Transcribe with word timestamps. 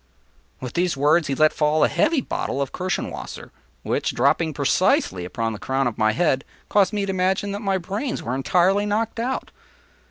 ”With 0.61 0.73
these 0.73 0.97
words 0.97 1.27
he 1.27 1.35
let 1.35 1.53
fall 1.53 1.83
a 1.83 1.87
heavy 1.87 2.21
bottle 2.21 2.59
of 2.59 2.71
Kirschenwasser 2.71 3.51
which, 3.83 4.15
dropping 4.15 4.51
precisely 4.51 5.25
upon 5.25 5.53
the 5.53 5.59
crown 5.59 5.85
of 5.85 5.99
my 5.99 6.13
head, 6.13 6.43
caused 6.69 6.91
me 6.91 7.05
to 7.05 7.11
imagine 7.11 7.51
that 7.51 7.59
my 7.61 7.77
brains 7.77 8.23
were 8.23 8.33
entirely 8.33 8.87
knocked 8.87 9.19
out. 9.19 9.51